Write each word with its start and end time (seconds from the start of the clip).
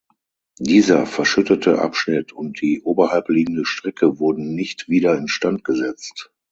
Dieser 0.57 1.05
verschüttete 1.05 1.77
Abschnitt 1.77 2.31
und 2.33 2.59
die 2.59 2.81
oberhalb 2.81 3.29
liegende 3.29 3.65
Strecke 3.65 4.17
wurden 4.17 4.55
nicht 4.55 4.89
wieder 4.89 5.15
in 5.15 5.27
Stand 5.27 5.63
gesetzt. 5.63 6.31